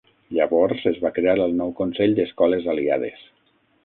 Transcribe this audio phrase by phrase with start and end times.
[0.35, 3.23] Llavors es va crear el nou Consell d'Escoles Aliades.